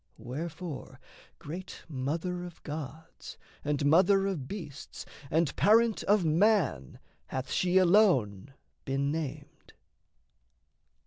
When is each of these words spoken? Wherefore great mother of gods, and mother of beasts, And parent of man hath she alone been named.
Wherefore 0.17 0.99
great 1.37 1.83
mother 1.87 2.43
of 2.43 2.63
gods, 2.63 3.37
and 3.63 3.85
mother 3.85 4.25
of 4.25 4.47
beasts, 4.47 5.05
And 5.29 5.55
parent 5.55 6.01
of 6.05 6.25
man 6.25 6.97
hath 7.27 7.51
she 7.51 7.77
alone 7.77 8.55
been 8.83 9.11
named. 9.11 9.73